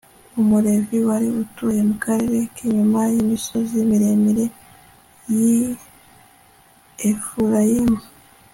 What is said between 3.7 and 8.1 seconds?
miremire y'i efurayimu